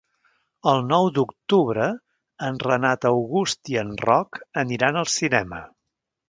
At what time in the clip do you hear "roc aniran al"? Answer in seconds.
4.07-5.13